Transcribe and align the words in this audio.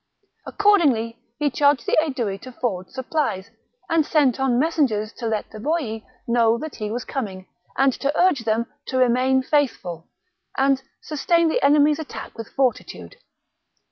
Accordingly 0.47 1.21
he 1.37 1.51
charged 1.51 1.85
the 1.85 1.95
Aedui 2.01 2.41
to 2.41 2.51
forward 2.51 2.89
supplies, 2.89 3.51
and 3.87 4.03
sent 4.03 4.39
on 4.39 4.57
messengers 4.57 5.13
to 5.13 5.27
let 5.27 5.51
the 5.51 5.59
Boii 5.59 6.03
know 6.27 6.57
that 6.57 6.77
he 6.77 6.89
was 6.89 7.05
coming 7.05 7.45
and 7.77 7.93
to 7.93 8.19
urge 8.19 8.39
them 8.39 8.65
to 8.87 8.97
remain 8.97 9.43
faithful 9.43 10.07
and 10.57 10.81
sustain 11.03 11.49
the 11.49 11.61
enemy's 11.63 11.99
attack 11.99 12.35
with 12.35 12.47
fortitude. 12.49 13.17